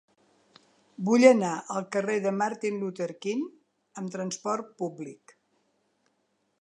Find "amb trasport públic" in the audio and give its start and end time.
4.03-5.37